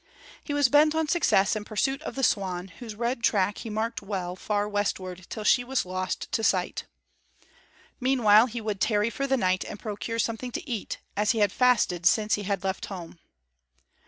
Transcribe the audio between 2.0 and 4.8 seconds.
of the swan, whose red track he marked well far